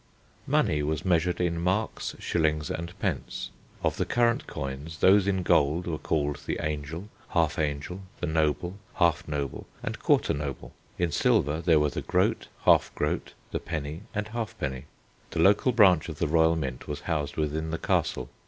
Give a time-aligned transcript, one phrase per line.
[0.47, 3.51] Money was measured in marks, shillings, and pence.
[3.83, 8.79] Of the current coins those in gold were called the angel, half angel, the noble,
[8.95, 14.01] half noble, and quarter noble; in silver there were the groat, half groat, the penny,
[14.15, 14.85] and half penny.
[15.29, 18.27] The local branch of the royal Mint was housed within the Castle.